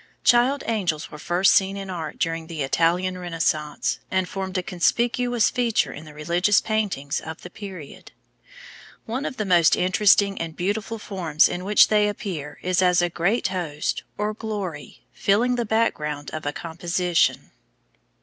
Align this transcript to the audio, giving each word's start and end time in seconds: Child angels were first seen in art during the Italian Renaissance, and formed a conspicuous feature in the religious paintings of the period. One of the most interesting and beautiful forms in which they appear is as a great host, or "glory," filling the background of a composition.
Child 0.23 0.63
angels 0.65 1.11
were 1.11 1.19
first 1.19 1.53
seen 1.53 1.77
in 1.77 1.91
art 1.91 2.17
during 2.17 2.47
the 2.47 2.63
Italian 2.63 3.19
Renaissance, 3.19 3.99
and 4.09 4.27
formed 4.27 4.57
a 4.57 4.63
conspicuous 4.63 5.51
feature 5.51 5.93
in 5.93 6.05
the 6.05 6.13
religious 6.15 6.59
paintings 6.59 7.19
of 7.19 7.43
the 7.43 7.51
period. 7.51 8.11
One 9.05 9.27
of 9.27 9.37
the 9.37 9.45
most 9.45 9.75
interesting 9.75 10.41
and 10.41 10.55
beautiful 10.55 10.97
forms 10.97 11.47
in 11.47 11.63
which 11.63 11.89
they 11.89 12.07
appear 12.09 12.57
is 12.63 12.81
as 12.81 13.03
a 13.03 13.09
great 13.11 13.49
host, 13.49 14.01
or 14.17 14.33
"glory," 14.33 15.03
filling 15.11 15.53
the 15.55 15.65
background 15.65 16.31
of 16.31 16.47
a 16.47 16.51
composition. 16.51 17.51